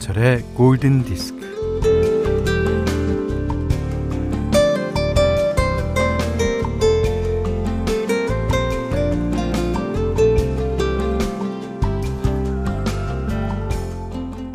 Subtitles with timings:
[0.00, 1.38] 김현철의 골든 디스크.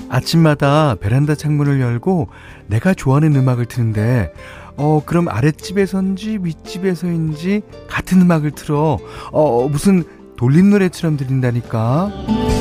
[0.09, 2.29] 아침마다 베란다 창문을 열고
[2.67, 4.33] 내가 좋아하는 음악을 트는데
[4.77, 8.97] 어 그럼 아랫집에서인지 윗집에서인지 같은 음악을 틀어
[9.31, 10.03] 어 무슨
[10.37, 12.54] 돌림 노래처럼 들린다니까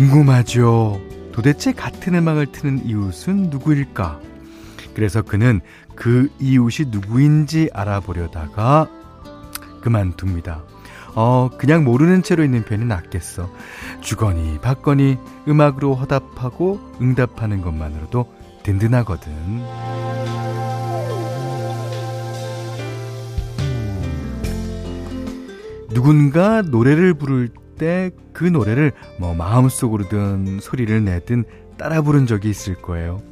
[0.00, 0.98] 궁금하죠
[1.30, 4.18] 도대체 같은 음악을 트는 이웃은 누구일까
[4.94, 5.60] 그래서 그는
[5.94, 8.88] 그 이웃이 누구인지 알아보려다가
[9.82, 10.62] 그만둡니다
[11.16, 13.50] 어, 그냥 모르는 채로 있는 편이 낫겠어.
[14.00, 19.32] 주거니 받거니 음악으로 화답하고 응답하는 것만으로도 든든하거든.
[25.88, 27.48] 누군가 노래를 부를
[27.80, 31.44] 때 그 노래를 뭐 마음속으로든 소리를 내든
[31.76, 33.22] 따라 부른 적이 있을 거예요.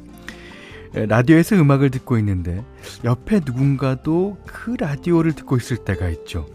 [0.93, 2.63] 라디오에서 음악을 듣고 있는데
[3.03, 6.47] 옆에 누군가도 그 라디오를 듣고 있을 때가 있죠.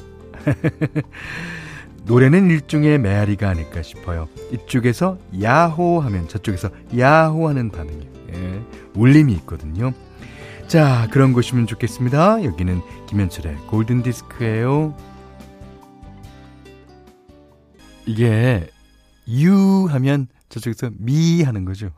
[2.06, 4.28] 노래는 일종의 메아리가 아닐까 싶어요.
[4.52, 8.60] 이쪽에서 야호 하면 저쪽에서 야호 하는 반응이 예,
[8.94, 9.92] 울림이 있거든요.
[10.66, 12.44] 자, 그런 곳이면 좋겠습니다.
[12.44, 14.94] 여기는 김현철의 골든 디스크예요.
[18.06, 18.68] 이게
[19.28, 21.90] you 하면 저쪽에서 me 하는 거죠.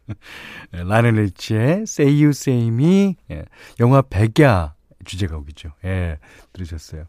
[0.72, 3.44] 라이오넬 리치의 Say You Say Me 예,
[3.80, 5.70] 영화 백야 주제곡이죠.
[5.84, 6.18] 예,
[6.52, 7.04] 들으셨어요.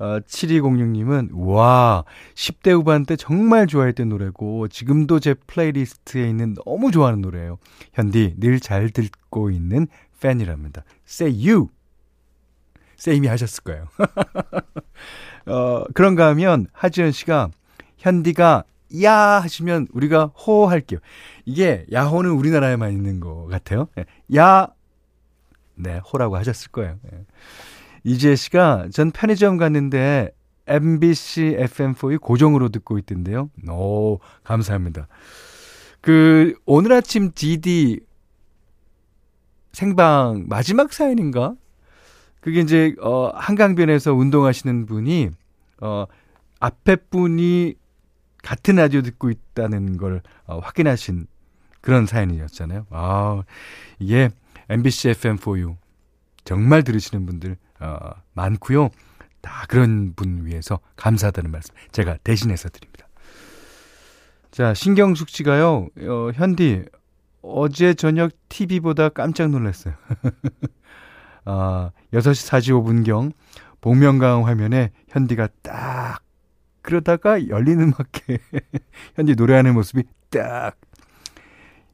[0.00, 2.02] 어, 7206님은, 와,
[2.34, 7.58] 10대 후반 때 정말 좋아했던 노래고, 지금도 제 플레이리스트에 있는 너무 좋아하는 노래예요.
[7.92, 9.86] 현디, 늘 잘 듣고 있는
[10.20, 10.82] 팬이랍니다.
[11.08, 11.68] Say you!
[13.06, 13.88] Me 하셨을 거예요.
[15.46, 17.50] 어, 그런가 하면, 하지연 씨가,
[17.98, 18.64] 현디가,
[19.02, 19.12] 야!
[19.42, 21.00] 하시면, 우리가 호 할게요.
[21.44, 23.88] 이게, 야호는 우리나라에만 있는 것 같아요.
[23.98, 24.06] 예,
[24.36, 24.68] 야!
[25.74, 26.98] 네, 호라고 하셨을 거예요.
[27.12, 27.24] 예.
[28.04, 30.30] 이지혜 씨가 전 편의점 갔는데
[30.66, 33.50] MBC FM4이 고정으로 듣고 있던데요.
[33.68, 35.08] 오, 감사합니다.
[36.00, 38.00] 그, 오늘 아침 DD
[39.72, 41.54] 생방 마지막 사연인가?
[42.44, 45.30] 그게 이제, 어, 한강변에서 운동하시는 분이,
[45.80, 46.04] 어,
[46.60, 47.74] 앞에 분이
[48.42, 51.26] 같은 라디오 듣고 있다는 걸 어, 확인하신
[51.80, 52.86] 그런 사연이었잖아요.
[52.90, 53.44] 아,
[53.98, 54.28] 이게
[54.68, 55.76] MBC FM4U.
[56.44, 57.96] 정말 들으시는 분들 어,
[58.34, 58.90] 많고요.
[59.40, 63.08] 다 그런 분 위해서 감사하다는 말씀 제가 대신해서 드립니다.
[64.50, 65.88] 자, 신경숙 씨가요.
[65.98, 66.84] 어, 현디
[67.40, 69.94] 어제 저녁 TV보다 깜짝 놀랐어요.
[71.44, 73.32] 아, 6시 45분경
[73.80, 76.20] 복면가왕 화면에 현디가 딱
[76.82, 78.38] 그러다가 열리는 음악회
[79.16, 80.76] 현디 노래하는 모습이 딱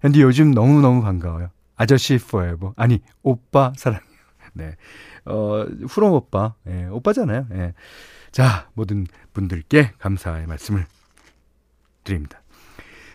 [0.01, 1.51] 현디 요즘 너무너무 반가워요.
[1.77, 4.09] 아저씨 포에버 아니 오빠 사랑해요.
[4.55, 4.77] 네.
[5.27, 7.47] 어, 후롱 오빠, 예, 오빠잖아요.
[7.53, 7.75] 예.
[8.33, 10.87] 자, 모든 분들께 감사의 말씀을
[12.05, 12.41] 드립니다.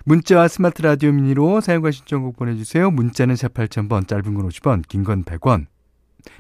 [0.06, 2.92] 문자와 스마트 라디오 미니로 사연과 신청곡 보내주세요.
[2.92, 5.66] 문자는 샵 8000번, 짧은 건 50원, 긴 건 100원.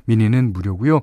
[0.06, 1.01] 미니는 무료고요.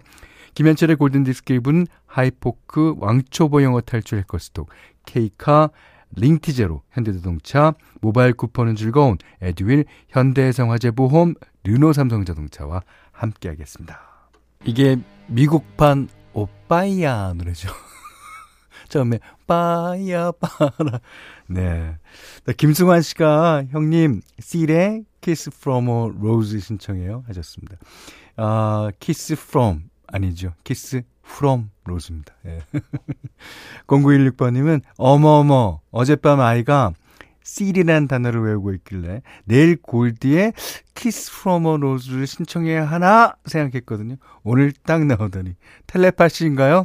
[0.54, 4.68] 김현철의 골든디스크 2부는 하이포크, 왕초보 영어 탈출 해커스톡,
[5.06, 5.70] 케이카,
[6.14, 11.34] 링티제로, 현대자동차, 모바일 쿠폰은 즐거운 에듀윌, 현대해상화재보험,
[11.64, 12.82] 르노삼성자동차와
[13.12, 13.98] 함께하겠습니다.
[14.64, 14.96] 이게
[15.28, 17.68] 미국판 오빠야 노래죠.
[18.88, 21.00] 처음에 빠야 빠라.
[21.46, 21.96] 네.
[22.56, 24.20] 김승환 씨가 형님
[25.20, 27.76] Kiss from a Rose 신청해요 하셨습니다.
[28.36, 30.54] 아, Kiss from 아니죠.
[30.64, 32.34] Kiss from Rose입니다.
[32.46, 32.60] 예.
[33.86, 36.92] 0916번님은 어머어머 어젯밤 아이가
[37.44, 40.52] 씰이라는 단어를 외우고 있길래 내일 골디에
[40.94, 44.16] 키스 프롬 어 로즈를 신청해야 하나 생각했거든요.
[44.44, 45.56] 오늘 딱 나오더니
[45.86, 46.84] 텔레파시인가요?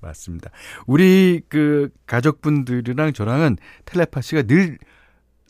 [0.00, 0.50] 맞습니다.
[0.86, 4.78] 우리 그 가족분들이랑 저랑은 텔레파시가 늘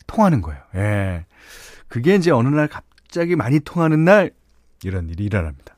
[0.06, 0.60] 통하는 거예요.
[0.74, 1.26] 예.
[1.88, 4.32] 그게 이제 어느 날 갑자기 많이 통하는 날
[4.84, 5.76] 이런 일이 일어납니다.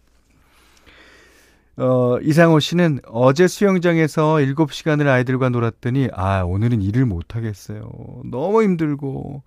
[1.79, 7.89] 어, 이상호 씨는 어제 수영장에서 7시간을 아이들과 놀았더니, 아, 오늘은 일을 못하겠어요.
[8.25, 9.45] 너무 힘들고,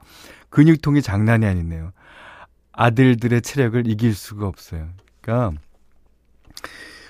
[0.49, 1.91] 근육통이 장난이 아니네요.
[2.71, 4.87] 아들들의 체력을 이길 수가 없어요.
[5.19, 5.59] 그러니까,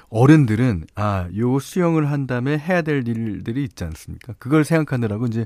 [0.10, 4.34] 어른들은, 아, 요 수영을 한 다음에 해야 될 일들이 있지 않습니까?
[4.40, 5.46] 그걸 생각하느라고 이제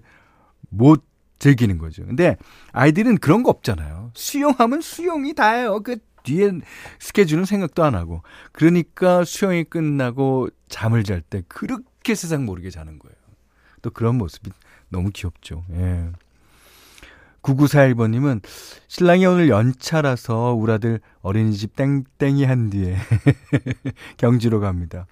[0.70, 1.04] 못
[1.38, 2.06] 즐기는 거죠.
[2.06, 2.38] 근데
[2.72, 4.12] 아이들은 그런 거 없잖아요.
[4.14, 5.82] 수영하면 수영이 다예요.
[5.82, 6.52] 그 뒤에
[7.00, 8.22] 스케줄은 생각도 안 하고.
[8.52, 13.16] 그러니까 수영이 끝나고 잠을 잘 때 그렇게 세상 모르게 자는 거예요.
[13.82, 14.52] 또 그런 모습이
[14.90, 15.64] 너무 귀엽죠.
[15.72, 16.10] 예.
[17.42, 18.42] 9941번님은
[18.88, 22.98] 신랑이 오늘 연차라서 우리 아들 어린이집 땡땡이 한 뒤에
[24.18, 25.06] 경주로 갑니다.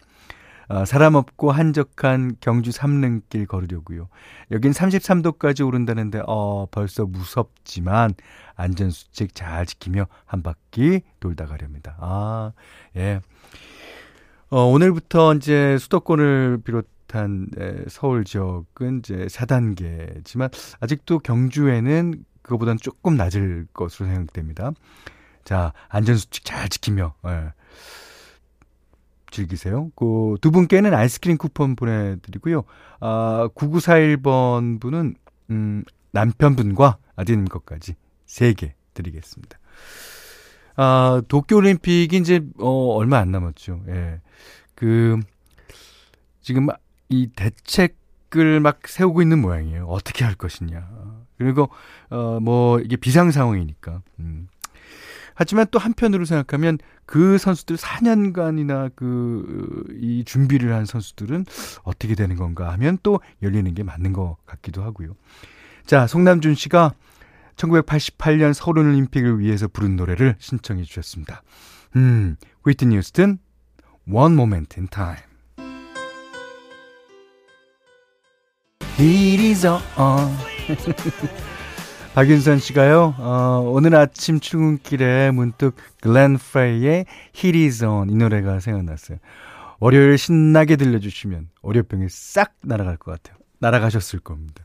[0.68, 4.08] 아, 사람 없고 한적한 경주 삼릉길 걸으려고요.
[4.52, 8.14] 여긴 33도까지 오른다는데 어 벌써 무섭지만
[8.56, 11.98] 안전 수칙 잘 지키며 한 바퀴 돌다 가렵니다.
[12.00, 12.54] 아,
[12.96, 13.22] 예.
[14.50, 23.66] 어, 오늘부터 이제 수도권을 비롯한 에, 서울 지역은 이제 4단계지만 아직도 경주에는 그거보다는 조금 낮을
[23.74, 24.72] 것으로 생각됩니다.
[25.44, 27.54] 자, 안전수칙 잘 지키며, 예.
[29.34, 29.92] 즐기세요.
[29.96, 32.64] 그 두 분께는 아이스크림 쿠폰 보내드리고요.
[33.00, 35.16] 아, 9941번 분은,
[35.52, 37.96] 음, 남편분과 아드님 것까지
[38.28, 39.58] 3개 드리겠습니다.
[40.76, 43.84] 아, 도쿄올림픽이 이제, 어, 얼마 안 남았죠.
[43.88, 44.22] 예.
[44.76, 45.20] 그,
[46.42, 46.68] 지금
[47.10, 49.86] 이 대책을 막 세우고 있는 모양이에요.
[49.86, 50.90] 어떻게 할 것이냐.
[51.38, 51.70] 그리고,
[52.10, 54.02] 어, 뭐, 이게 비상 상황이니까.
[54.20, 54.48] 음.
[55.36, 61.46] 하지만 또 한편으로 생각하면 그 선수들 4년간이나 그, 이 준비를 한 선수들은
[61.84, 65.16] 어떻게 되는 건가 하면 또 열리는 게 맞는 것 같기도 하고요.
[65.86, 66.94] 자, 송남준 씨가
[67.56, 71.44] 1988년 서울올림픽을 위해서 부른 노래를 신청해 주셨습니다.
[71.96, 73.40] 음, 휘트니 휴스턴,
[74.08, 75.22] One Moment in Time.
[79.00, 80.32] It is on.
[82.14, 89.18] 박윤선 씨가요, 어, 오늘 아침 출근길에 문득 글렌 프레이의 Hit is on 이 노래가 생각났어요.
[89.80, 93.36] 월요일 신나게 들려주시면 월요병이 싹 날아갈 것 같아요.
[93.58, 94.64] 날아가셨을 겁니다.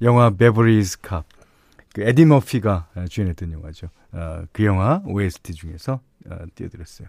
[0.00, 1.24] 영화 Beverly Hills Cop.
[1.92, 3.88] 그 에디 머피가 주연했던 영화죠.
[4.12, 6.00] 어, 그 영화 OST 중에서
[6.30, 7.08] 어, 띄워드렸어요.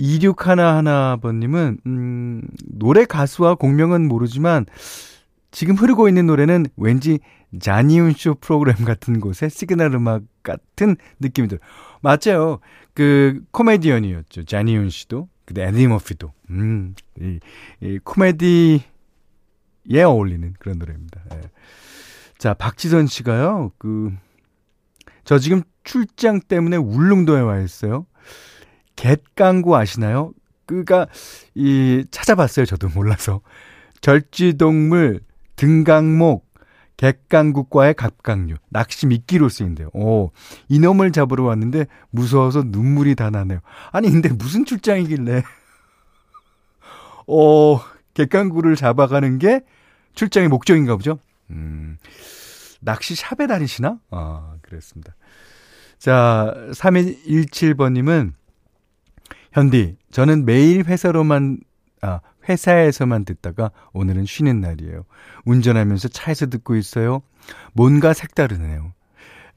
[0.00, 4.64] 2611번님은, 음, 노래 가수와 곡명은 모르지만,
[5.50, 7.18] 지금 흐르고 있는 노래는 왠지
[7.58, 11.60] 자니윤 쇼 프로그램 같은 곳에 시그널 음악 같은 느낌이 들어요.
[12.00, 12.60] 맞아요.
[12.94, 14.44] 그 코미디언이었죠.
[14.44, 15.28] 자니윤 씨도.
[15.44, 16.32] 근데 에디 머피도.
[16.50, 17.40] 음, 이,
[17.80, 18.82] 이 코미디에
[20.04, 21.20] 어울리는 그런 노래입니다.
[21.34, 21.40] 예.
[22.38, 23.72] 자, 박지선 씨가요.
[23.78, 24.12] 그,
[25.24, 28.06] 저 지금 출장 때문에 울릉도에 와 있어요.
[28.96, 30.32] 갯강구 아시나요?
[30.66, 31.06] 그가
[31.54, 32.64] 이 찾아봤어요.
[32.66, 33.40] 저도 몰라서.
[34.00, 35.20] 절지동물
[35.60, 36.48] 등강목
[36.96, 39.90] 객강국과의 갑각류, 낚시 미끼로 쓰인대요.
[39.92, 40.30] 오,
[40.68, 43.60] 이놈을 잡으러 왔는데 무서워서 눈물이 다 나네요.
[43.92, 45.42] 아니, 근데 무슨 출장이길래,
[47.28, 47.80] 어,
[48.14, 49.60] 객강구를 잡아가는 게
[50.14, 51.18] 출장의 목적인가 보죠?
[51.50, 51.98] 음,
[52.80, 53.98] 낚시 샵에 다니시나?
[54.10, 55.14] 아, 그랬습니다.
[55.98, 58.32] 자, 3117번님은,
[59.52, 61.58] 현디, 저는 매일 회사로만,
[62.00, 65.04] 아, 회사에서만 듣다가 오늘은 쉬는 날이에요.
[65.44, 67.22] 운전하면서 차에서 듣고 있어요.
[67.72, 68.92] 뭔가 색다르네요.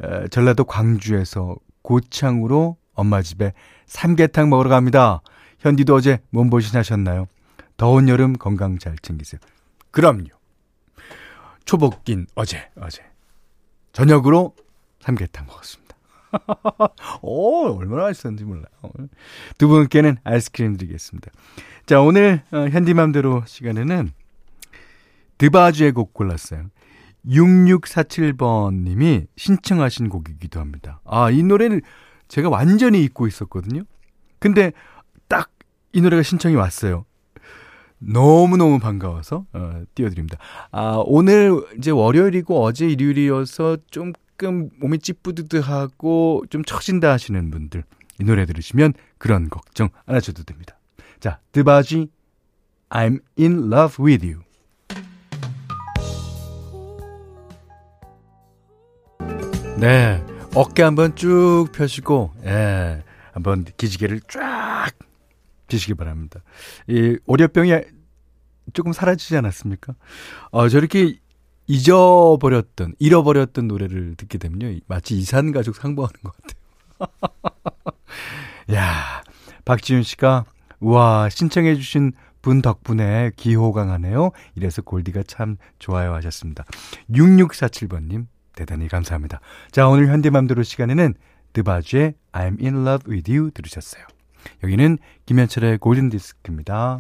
[0.04, 3.54] 에, 전라도 광주에서 고창으로 엄마 집에
[3.86, 5.22] 삼계탕 먹으러 갑니다.
[5.60, 7.28] 현디도 어제 몸보신 하셨나요?
[7.78, 9.40] 더운 여름 건강 잘 챙기세요.
[9.92, 10.28] 그럼요.
[11.66, 13.04] 초복긴 어제, 어제.
[13.94, 14.56] 저녁으로
[15.02, 15.83] 삼계탕 먹었습니다.
[17.22, 18.66] 오, 얼마나 맛있었는지 몰라요.
[19.58, 21.32] 두 분께는 아이스크림 드리겠습니다.
[21.86, 24.12] 자, 오늘 어, 현디맘대로 시간에는
[25.38, 26.66] 드바주의 곡 골랐어요.
[27.26, 31.00] 6647번 님이 신청하신 곡이기도 합니다.
[31.06, 31.82] 아, 이 노래를
[32.28, 33.84] 제가 완전히 잊고 있었거든요.
[34.40, 34.74] 근데
[35.28, 35.54] 딱
[35.94, 37.06] 이 노래가 신청이 왔어요.
[38.00, 40.38] 너무너무 반가워서 어, 띄워드립니다.
[40.72, 43.78] 아, 오늘 이제 월요일이고 어제 일요일이어서
[44.38, 47.84] 조금 몸이 찌뿌드드하고 좀 처진다 하시는 분들
[48.20, 50.80] 이 노래 들으시면 그런 걱정 안 하셔도 됩니다.
[51.20, 52.08] 자, 드바지
[52.90, 54.42] I'm in love with you.
[59.80, 60.24] 네.
[60.56, 63.04] 어깨 한번 쭉 펴시고, 예.
[63.32, 64.92] 한번 기지개를 쫙
[65.68, 66.42] 피시기 바랍니다.
[66.88, 67.74] 이 오려병이
[68.74, 69.96] 조금 사라지지 않았습니까?
[70.52, 71.18] 어, 저렇게
[71.68, 74.80] 잊어버렸던, 잃어버렸던 노래를 듣게 되면요.
[74.88, 77.34] 마치 이산가족 상봉하는 것 같아요.
[78.74, 79.24] 야
[79.66, 80.46] 박지윤 씨가
[80.80, 84.32] 우와, 신청해주신 분 덕분에 기호강하네요.
[84.56, 86.66] 이래서 골디가 참 좋아요 하셨습니다.
[87.10, 89.40] 6647번님, 대단히 감사합니다.
[89.72, 91.16] 자, 오늘 현대맘대로 시간에는
[91.54, 94.04] 드바주의 I'm in love with you 들으셨어요.
[94.64, 97.00] 여기는 김현철의 골든디스크입니다.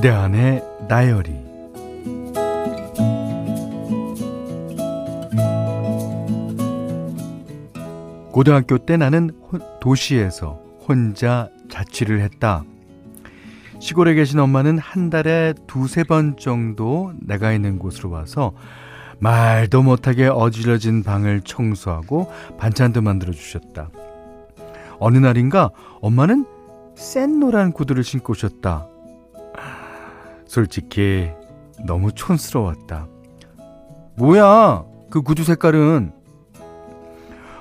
[0.00, 1.30] 그대 안의 다이어리
[8.32, 9.30] 고등학교 때 나는
[9.82, 12.64] 도시에서 혼자 자취를 했다.
[13.78, 18.52] 시골에 계신 엄마는 한 달에 두세 번 정도 내가 있는 곳으로 와서
[19.18, 23.90] 말도 못하게 어지러진 방을 청소하고 반찬도 만들어 주셨다.
[24.98, 25.68] 어느 날인가
[26.00, 26.46] 엄마는
[26.94, 28.89] 센 노란 구두를 신고 오셨다.
[30.50, 31.30] 솔직히
[31.86, 33.06] 너무 촌스러웠다.
[34.16, 36.12] 뭐야, 그 구두 색깔은?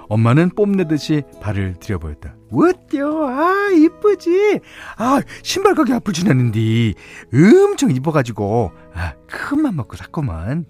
[0.07, 2.33] 엄마는 뽐내듯이 발을 들여보였다.
[2.51, 3.27] 어때요?
[3.27, 4.61] 아, 이쁘지?
[4.97, 6.95] 아, 신발 가게 앞을 지났는데
[7.31, 10.65] 엄청 이뻐가지고 아, 큰맘 먹고 샀구만.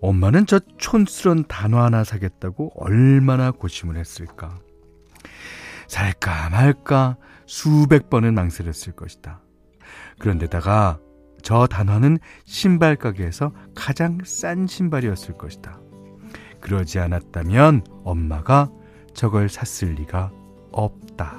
[0.00, 4.58] 엄마는 저 촌스런 단어 하나 사겠다고 얼마나 고심을 했을까.
[5.86, 9.42] 살까 말까 수백 번은 망설였을 것이다.
[10.18, 10.98] 그런데다가
[11.42, 15.80] 저 단화는 신발 가게에서 가장 싼 신발이었을 것이다.
[16.60, 18.70] 그러지 않았다면 엄마가
[19.14, 20.30] 저걸 샀을 리가
[20.72, 21.34] 없다.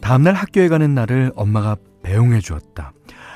[0.00, 2.92] 다음날 학교에 가는 날을 엄마가 배웅해 주었다.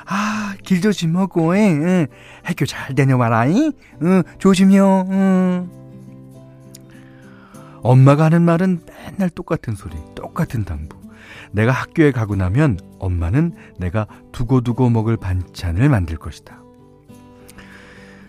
[0.06, 2.06] 아, 길 조심하고, 에, 에.
[2.42, 3.72] 학교 잘 다녀와라, 잉?
[4.02, 5.83] 응, 조심해요, 응.
[7.84, 10.96] 엄마가 하는 말은 맨날 똑같은 소리, 똑같은 당부.
[11.52, 16.62] 내가 학교에 가고 나면 엄마는 내가 두고두고 먹을 반찬을 만들 것이다.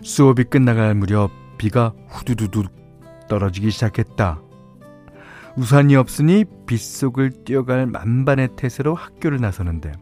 [0.02, 2.64] 수업이 끝나갈 무렵 비가 후두두두
[3.28, 4.42] 떨어지기 시작했다.
[5.56, 9.92] 우산이 없으니 빗속을 뛰어갈 만반의 태세로 학교를 나서는데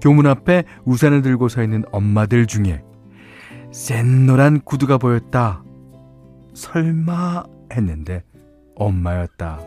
[0.00, 2.84] 교문 앞에 우산을 들고 서 있는 엄마들 중에
[3.72, 5.64] 센 노란 구두가 보였다.
[6.54, 7.42] 설마
[7.72, 8.22] 했는데
[8.74, 9.60] 엄마였다.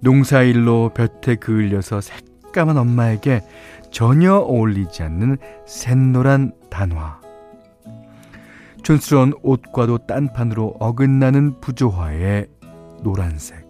[0.00, 3.42] 농사일로 볕에 그을려서 새까만 엄마에게
[3.90, 7.20] 전혀 어울리지 않는 샛노란 단화.
[8.82, 12.46] 촌스러운 옷과도 딴판으로 어긋나는 부조화의
[13.02, 13.68] 노란색.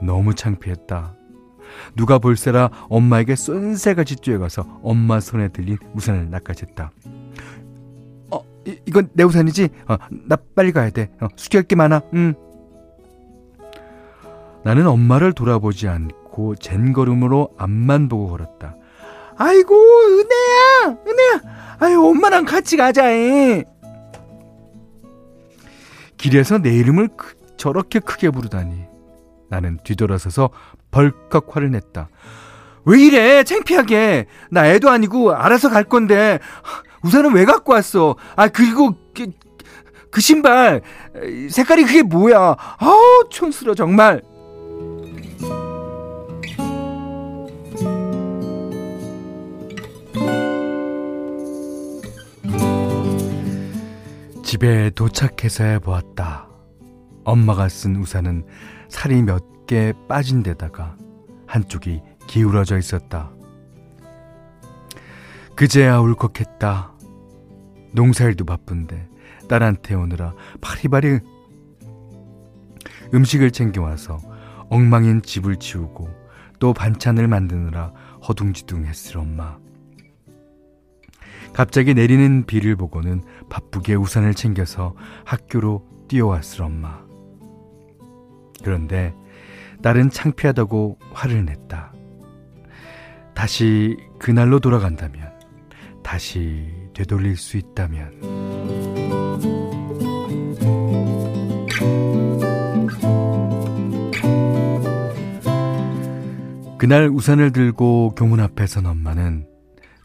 [0.00, 1.14] 너무 창피했다.
[1.96, 6.90] 누가 볼세라 엄마에게 쏜새같이 뛰어가서 엄마 손에 들린 우산을 낚아챘다.
[8.66, 9.68] 어, 이, 이건 내 우산이지?
[9.88, 11.10] 어, 나 빨리 가야 돼.
[11.20, 12.02] 어, 수리할 게 많아.
[12.14, 12.34] 응.
[14.64, 18.74] 나는 엄마를 돌아보지 않고 젠 걸음으로 앞만 보고 걸었다.
[19.36, 20.98] 아이고, 은혜야!
[21.06, 21.76] 은혜야!
[21.78, 23.64] 아유, 엄마랑 같이 가자, 해.
[26.16, 28.84] 길에서 내 이름을 크, 저렇게 크게 부르다니.
[29.48, 30.50] 나는 뒤돌아서서
[30.90, 32.08] 벌컥 화를 냈다.
[32.84, 33.44] 왜 이래?
[33.44, 34.26] 창피하게.
[34.50, 36.40] 나 애도 아니고 알아서 갈 건데.
[37.04, 38.16] 우산은 왜 갖고 왔어?
[38.36, 39.26] 아, 그리고 그,
[40.10, 40.82] 그 신발
[41.50, 42.56] 색깔이 그게 뭐야?
[42.78, 44.22] 아우, 촌스러 정말.
[54.42, 56.48] 집에 도착해서야 보았다.
[57.24, 58.44] 엄마가 쓴 우산은
[58.88, 60.96] 살이 몇 개 빠진 데다가
[61.46, 63.30] 한쪽이 기울어져 있었다.
[65.58, 66.92] 그제야 울컥했다.
[67.90, 69.08] 농사일도 바쁜데
[69.48, 71.18] 딸한테 오느라 파리바리
[73.12, 74.20] 음식을 챙겨와서
[74.70, 76.10] 엉망인 집을 치우고
[76.60, 77.92] 또 반찬을 만드느라
[78.28, 79.58] 허둥지둥했을 엄마.
[81.54, 87.00] 갑자기 내리는 비를 보고는 바쁘게 우산을 챙겨서 학교로 뛰어왔을 엄마.
[88.62, 89.12] 그런데
[89.82, 91.92] 딸은 창피하다고 화를 냈다.
[93.34, 95.36] 다시 그날로 돌아간다면,
[96.08, 98.10] 다시 되돌릴 수 있다면.
[106.78, 109.46] 그날 우산을 들고 교문 앞에 선 엄마는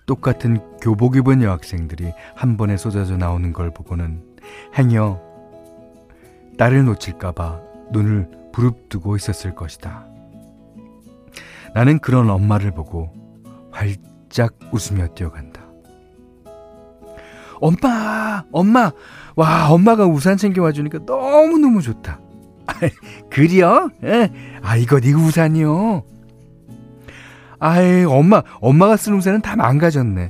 [0.06, 4.22] 똑같은 교복 입은 여학생들이 한 번에 쏟아져 나오는 걸 보고는
[4.78, 5.22] 행여
[6.58, 7.62] 딸을 놓칠까봐
[7.94, 10.06] 눈을 부릅뜨고 있었을 것이다.
[11.74, 13.10] 나는 그런 엄마를 보고
[13.72, 15.53] 활짝 웃으며 뛰어간다.
[17.64, 18.92] 엄마, 엄마,
[19.38, 22.20] 와, 엄마가 우산 챙겨와 주니까 너무너무 좋다.
[23.32, 23.90] 그리요?
[24.04, 24.30] 예.
[24.62, 26.04] 아, 이거 네 우산이요.
[27.60, 30.30] 아이, 엄마, 엄마가 쓴 우산은 다 망가졌네.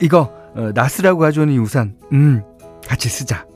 [0.00, 2.42] 이거, 어, 나 쓰라고 가져온 이 우산, 음,
[2.88, 3.46] 같이 쓰자.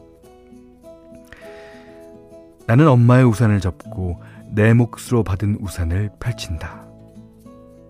[2.67, 6.85] 나는 엄마의 우산을 접고 내 몫으로 받은 우산을 펼친다.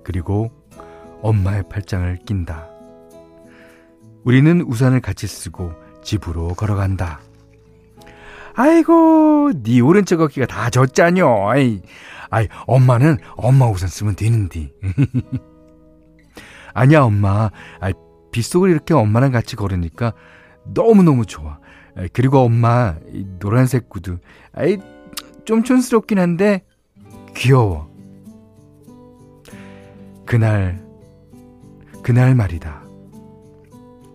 [0.05, 0.53] 그리고
[1.21, 2.74] 엄마의 팔짱을 낀다.
[4.25, 7.21] 우리는 우산을 같이 쓰고 집으로 걸어간다.
[8.57, 11.49] 아이고, 네 오른쪽 어깨가 다 젖자뇨.
[11.51, 11.83] 아이,
[12.31, 14.73] 아이, 엄마는 엄마 우산 쓰면 되는데.
[16.73, 17.51] 아니야, 엄마.
[17.81, 17.93] 아,
[18.33, 20.13] 빗속을 이렇게 엄마랑 같이 걸으니까
[20.73, 21.59] 너무너무 좋아.
[21.97, 24.19] 아, 그리고 엄마, 이 노란색 구두.
[24.53, 24.79] 아이,
[25.45, 26.65] 좀 촌스럽긴 한데,
[27.37, 27.93] 귀여워.
[30.25, 30.85] 그날,
[32.03, 32.84] 그날 말이다.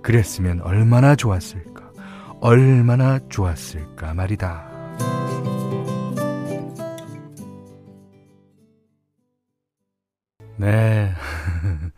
[0.09, 1.91] 그랬으면 얼마나 좋았을까.
[2.41, 4.67] 얼마나 좋았을까 말이다.
[10.57, 11.13] 네.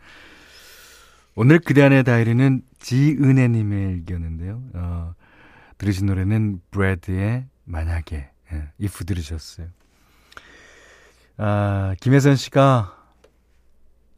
[1.36, 4.62] 오늘 그대 안의 다이리는 지은혜님의 일기였는데요.
[4.74, 5.14] 어,
[5.78, 9.68] 들으신 노래는 브래드의 만약에, 예, if 들으셨어요.
[11.38, 12.94] 아, 김혜선 씨가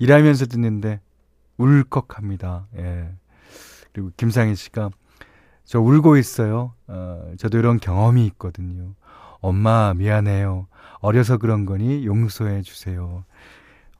[0.00, 1.00] 일하면서 듣는데
[1.58, 2.66] 울컥합니다.
[2.78, 3.14] 예.
[3.94, 4.90] 그리고 김상희 씨가
[5.64, 6.74] 저 울고 있어요.
[6.88, 8.94] 어, 저도 이런 경험이 있거든요.
[9.40, 10.66] 엄마 미안해요.
[10.98, 13.24] 어려서 그런 거니 용서해 주세요.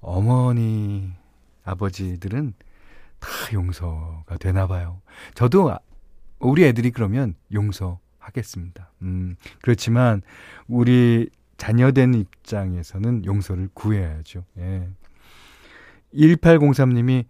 [0.00, 1.12] 어머니,
[1.64, 2.54] 아버지들은
[3.20, 5.00] 다 용서가 되나 봐요.
[5.34, 5.78] 저도 아,
[6.40, 8.90] 우리 애들이 그러면 용서하겠습니다.
[9.02, 10.22] 음, 그렇지만
[10.66, 14.44] 우리 자녀된 입장에서는 용서를 구해야죠.
[14.58, 14.88] 예.
[16.14, 17.24] 1803님이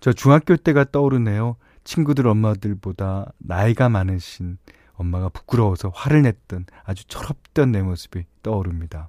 [0.00, 1.56] 저 중학교 때가 떠오르네요.
[1.88, 4.58] 친구들 엄마들보다 나이가 많으신
[4.92, 9.08] 엄마가 부끄러워서 화를 냈던 아주 철없던 내 모습이 떠오릅니다.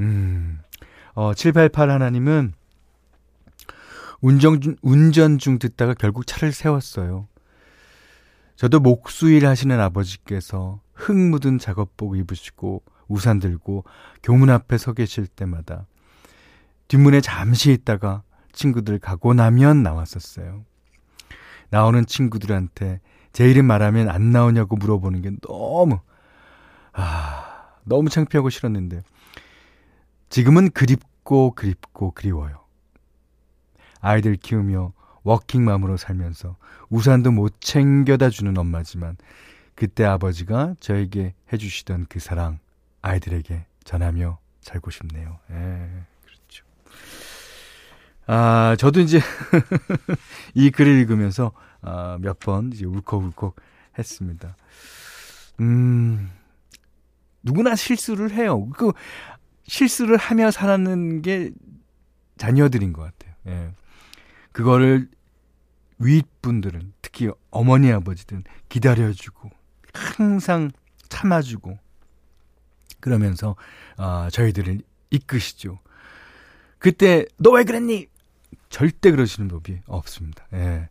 [0.00, 0.60] 음,
[1.14, 2.52] 어, 788 하나님은
[4.20, 7.28] 운전, 중, 운전 중 듣다가 결국 차를 세웠어요.
[8.56, 13.84] 저도 목수일 하시는 아버지께서 흙 묻은 작업복 입으시고 우산 들고
[14.22, 15.86] 교문 앞에 서 계실 때마다
[16.88, 20.66] 뒷문에 잠시 있다가 친구들 가고 나면 나왔었어요.
[21.70, 23.00] 나오는 친구들한테
[23.32, 25.98] 제 이름 말하면 안 나오냐고 물어보는 게 너무,
[26.92, 29.02] 아, 너무 창피하고 싫었는데,
[30.28, 32.64] 지금은 그립고 그립고 그리워요.
[34.00, 36.56] 아이들 키우며 워킹맘으로 살면서
[36.88, 39.16] 우산도 못 챙겨다 주는 엄마지만
[39.74, 42.58] 그때 아버지가 저에게 해주시던 그 사랑
[43.02, 45.38] 아이들에게 전하며 살고 싶네요.
[45.50, 45.88] 예.
[48.26, 49.20] 아, 저도 이제
[50.54, 53.56] 이 글을 읽으면서 아, 몇 번 이제 울컥울컥
[53.98, 54.56] 했습니다.
[55.60, 56.30] 음,
[57.42, 58.68] 누구나 실수를 해요.
[58.70, 58.92] 그
[59.66, 61.50] 실수를 하며 살았는 게
[62.36, 63.34] 자녀들인 것 같아요.
[63.46, 63.72] 예.
[64.52, 65.08] 그거를
[65.98, 69.50] 윗분들은 특히 어머니 아버지들은 기다려주고
[69.94, 70.70] 항상
[71.08, 71.78] 참아주고
[73.00, 73.56] 그러면서
[73.96, 75.78] 어, 저희들을 이끄시죠.
[76.78, 78.08] 그때 너 왜 그랬니?
[78.76, 80.44] 절대 그러시는 법이 없습니다.
[80.52, 80.90] 예.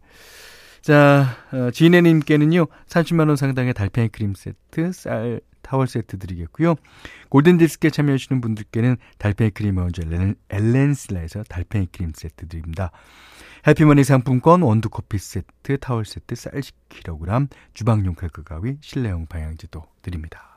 [0.81, 6.73] 자, 어, 지혜님께는요, 30만 원 상당의 달팽이 크림 세트, 쌀 타월 세트 드리겠고요.
[7.29, 10.01] 골든디스크에 참여하시는 분들께는 달팽이 크림 원조
[10.49, 12.89] 엘렌슬라에서 달팽이 크림 세트 드립니다.
[13.67, 20.54] 해피머니 상품권 원두커피 세트, 타월 세트, 쌀 10kg, 주방용 칼크 가위, 실내용 방향지도 드립니다.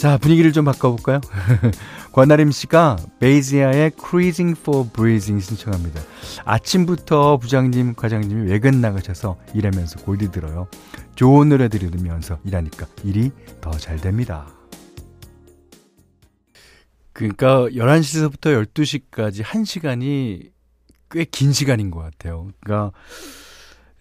[0.00, 1.20] 자, 분위기를 좀 바꿔볼까요?
[2.12, 6.00] 권나림 씨가 베이지아의 Cruising for Breathing 신청합니다.
[6.46, 10.68] 아침부터 부장님, 과장님이 외근 나가셔서 일하면서 골디 들어요.
[11.16, 14.46] 좋은 노래 들으면서 일하니까 일이 더 잘 됩니다.
[17.12, 20.50] 그러니까 11시부터 12시까지 1시간이
[21.10, 22.48] 꽤 긴 시간인 것 같아요.
[22.60, 22.96] 그러니까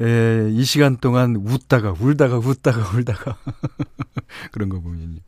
[0.01, 3.37] 에, 이 시간 동안 웃다가 울다가 웃다가 울다가
[4.51, 5.19] 그런 거 보면요.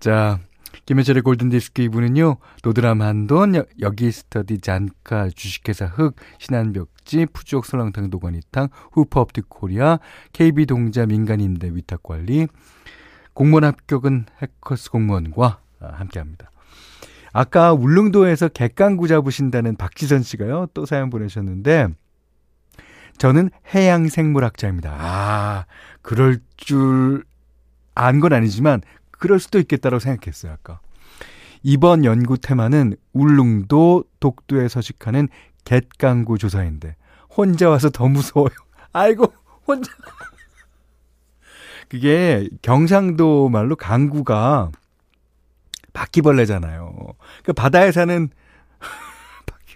[0.00, 0.40] 자,
[0.86, 9.50] 김현철의 골든디스크 이분은요, 도드람 한돈, 여기 스터디 잔카, 주식회사 흑, 신한벽지, 푸주옥 설렁탕 도가니탕, 후퍼옵틱
[9.50, 9.98] 코리아,
[10.32, 12.46] KB동자 민간임대 위탁관리,
[13.34, 16.50] 공무원 합격은 해커스 공무원과 함께 합니다.
[17.32, 21.88] 아까 울릉도에서 객강구 잡으신다는 박지선 씨가요, 또 사연 보내셨는데,
[23.18, 24.94] 저는 해양생물학자입니다.
[24.98, 25.64] 아,
[26.02, 27.24] 그럴 줄
[28.00, 30.78] 안 건 아니지만 그럴 수도 있겠다고 생각했어요, 아까.
[31.64, 35.28] 이번 연구 테마는 울릉도 독도에 서식하는
[35.64, 36.94] 갯강구 조사인데
[37.36, 38.54] 혼자 와서 더 무서워요.
[38.92, 39.32] 아이고,
[39.66, 39.90] 혼자.
[41.88, 44.70] 그게 경상도 말로 강구가
[45.92, 46.92] 바퀴벌레잖아요.
[47.42, 48.28] 그 바다에 사는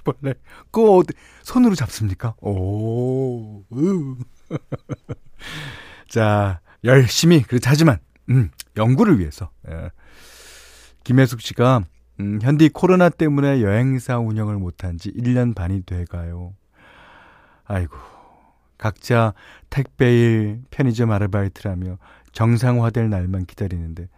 [0.04, 0.34] 바퀴벌레.
[0.70, 1.02] 그거
[1.42, 2.34] 손으로 잡습니까?
[2.40, 4.16] 오, 으.
[6.08, 7.98] 자, 열심히, 그렇지, 하지만,
[8.30, 9.50] 음, 연구를 위해서.
[9.68, 9.90] 예.
[11.04, 11.84] 김혜숙 씨가,
[12.20, 16.54] 음, 현디 코로나 때문에 여행사 운영을 못한 지 1년 반이 돼가요.
[17.64, 17.96] 아이고,
[18.78, 19.32] 각자
[19.70, 21.98] 택배일, 편의점 아르바이트라며
[22.32, 24.08] 정상화될 날만 기다리는데,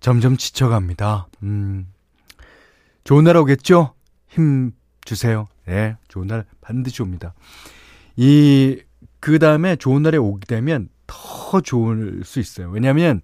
[0.00, 1.28] 점점 지쳐갑니다.
[1.42, 1.86] 음,
[3.04, 3.93] 좋은 날 오겠죠?
[4.34, 4.72] 힘
[5.04, 5.46] 주세요.
[5.66, 7.34] 네, 좋은 날 반드시 옵니다.
[8.16, 8.82] 이,
[9.20, 12.68] 그 다음에 좋은 날에 오게 되면 더 좋을 수 있어요.
[12.70, 13.20] 왜냐하면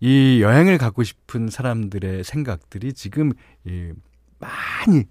[0.00, 3.32] 이 여행을 가고 싶은 사람들의 생각들이 지금
[3.64, 3.92] 이
[4.38, 5.04] 많이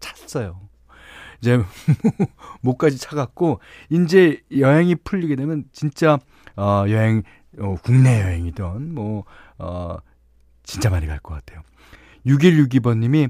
[0.00, 0.60] 찼어요.
[1.40, 1.62] 이제
[2.62, 6.18] 목까지 차갖고 이제 여행이 풀리게 되면 진짜
[6.56, 7.22] 어 여행
[7.58, 10.00] 어 국내 여행이든 뭐어
[10.62, 11.62] 진짜 많이 갈 것 같아요.
[12.26, 13.28] 6162번 님이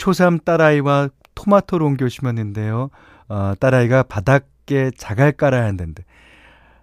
[0.00, 2.90] 초3 딸아이와 토마토를 옮겨 심었는데요.
[3.28, 6.04] 어 딸아이가 바닥에 자갈 깔아야 한다는데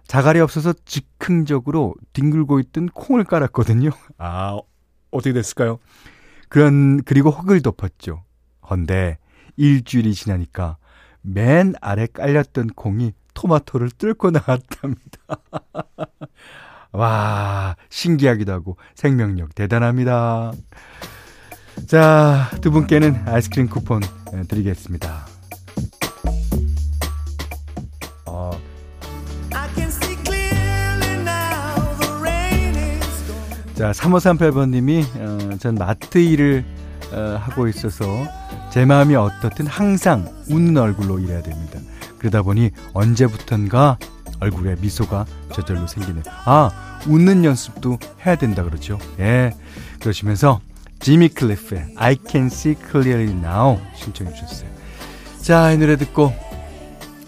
[0.08, 3.90] 자갈이 없어서 즉흥적으로 뒹굴고 있던 콩을 깔았거든요.
[4.16, 4.58] 아,
[5.10, 5.78] 어떻게 됐을까요?
[6.48, 8.24] 그런, 그리고 흙을 덮었죠.
[8.68, 9.18] 헌데,
[9.56, 10.78] 일주일이 지나니까
[11.20, 15.18] 맨 아래 깔렸던 콩이 토마토를 뚫고 나왔답니다.
[16.92, 20.52] 와, 신기하기도 하고 생명력 대단합니다.
[21.86, 24.02] 자, 두 분께는 아이스크림 쿠폰
[24.48, 25.26] 드리겠습니다.
[33.74, 36.64] 자, 3538번님이, 어, 전 마트 일을
[37.12, 38.04] 어, 하고 있어서
[38.70, 41.78] 제 마음이 어떻든 항상 웃는 얼굴로 일해야 됩니다.
[42.18, 43.98] 그러다 보니 언제부턴가
[44.40, 46.22] 얼굴에 미소가 저절로 생기는.
[46.44, 46.70] 아,
[47.06, 48.98] 웃는 연습도 해야 된다 그러죠.
[49.20, 49.54] 예.
[50.00, 50.60] 그러시면서
[51.00, 54.68] 지미 클리프의 I Can See Clearly Now 신청해 주셨어요.
[55.40, 56.32] 자, 이 노래 듣고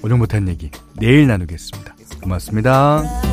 [0.02, 1.94] 오늘 못한 얘기 내일 나누겠습니다.
[2.22, 3.29] 고맙습니다.